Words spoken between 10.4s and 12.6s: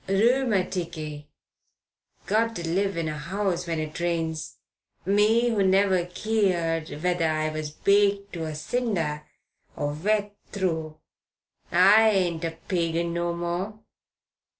through! I ain't a